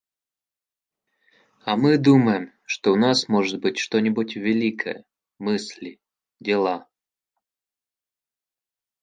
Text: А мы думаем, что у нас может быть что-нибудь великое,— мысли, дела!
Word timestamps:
А 1.63 1.75
мы 1.77 1.99
думаем, 1.99 2.51
что 2.65 2.91
у 2.91 2.95
нас 2.95 3.27
может 3.29 3.59
быть 3.59 3.77
что-нибудь 3.77 4.35
великое,— 4.35 5.05
мысли, 5.37 5.99
дела! 6.39 6.89